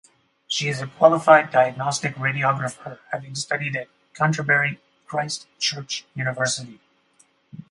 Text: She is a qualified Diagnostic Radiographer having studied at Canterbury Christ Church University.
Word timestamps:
She 0.47 0.67
is 0.67 0.81
a 0.81 0.87
qualified 0.87 1.51
Diagnostic 1.51 2.15
Radiographer 2.15 2.97
having 3.11 3.35
studied 3.35 3.75
at 3.75 3.87
Canterbury 4.15 4.81
Christ 5.05 5.45
Church 5.59 6.07
University. 6.15 6.79